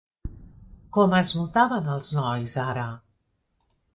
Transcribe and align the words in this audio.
Com 0.97 1.13
es 1.17 1.33
notaven 1.41 1.91
els 1.97 2.09
nois 2.19 2.57
ara? 2.65 2.87